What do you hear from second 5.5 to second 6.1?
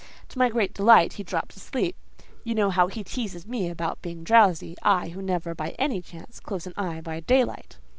by any